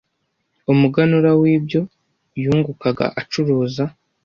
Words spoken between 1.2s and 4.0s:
w’ibyo yungukaga acuruza